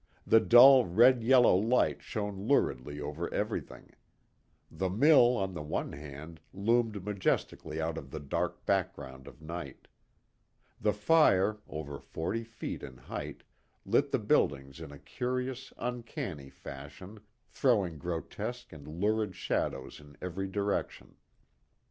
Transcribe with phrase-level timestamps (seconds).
[0.25, 3.93] The dull red yellow light shone luridly over everything.
[4.71, 9.87] The mill on the one hand loomed majestically out of the dark background of night.
[10.79, 13.43] The fire, over forty feet in height,
[13.85, 20.47] lit the buildings in a curious, uncanny fashion, throwing grotesque and lurid shadows in every
[20.47, 21.13] direction.